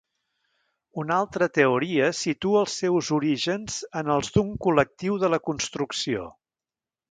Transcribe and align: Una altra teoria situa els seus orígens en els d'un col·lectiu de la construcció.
Una 1.01 1.17
altra 1.23 1.47
teoria 1.57 2.07
situa 2.21 2.63
els 2.65 2.79
seus 2.83 3.11
orígens 3.19 3.77
en 4.03 4.11
els 4.17 4.35
d'un 4.39 4.51
col·lectiu 4.67 5.21
de 5.27 5.33
la 5.37 5.43
construcció. 5.53 6.27